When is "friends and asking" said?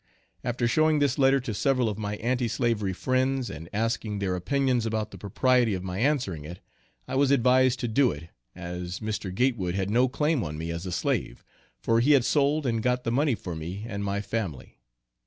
2.91-4.17